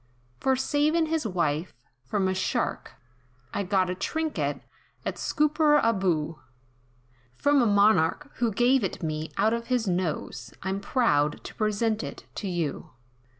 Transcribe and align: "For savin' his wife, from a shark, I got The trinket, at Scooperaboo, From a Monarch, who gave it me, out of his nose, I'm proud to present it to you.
"For 0.39 0.55
savin' 0.55 1.05
his 1.05 1.27
wife, 1.27 1.75
from 2.05 2.27
a 2.27 2.33
shark, 2.33 2.93
I 3.53 3.61
got 3.61 3.85
The 3.85 3.93
trinket, 3.93 4.61
at 5.05 5.17
Scooperaboo, 5.19 6.39
From 7.35 7.61
a 7.61 7.67
Monarch, 7.67 8.31
who 8.37 8.51
gave 8.51 8.83
it 8.83 9.03
me, 9.03 9.31
out 9.37 9.53
of 9.53 9.67
his 9.67 9.87
nose, 9.87 10.55
I'm 10.63 10.79
proud 10.79 11.43
to 11.43 11.53
present 11.53 12.01
it 12.01 12.25
to 12.33 12.47
you. 12.47 12.89